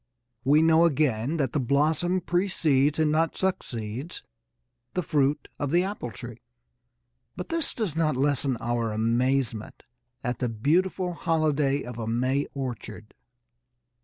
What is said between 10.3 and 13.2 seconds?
the beautiful holiday of a May orchard.